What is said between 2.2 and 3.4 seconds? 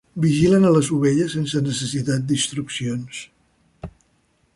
d'instruccions.